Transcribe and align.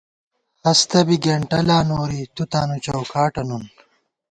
ہستہ 0.65 0.99
بی 1.07 1.15
گېنٹہ 1.23 1.59
لا 1.67 1.77
نوری، 1.87 2.21
تُو 2.35 2.43
تانُو 2.51 2.77
چَوکاٹہ 2.85 3.43
نُون 3.47 3.63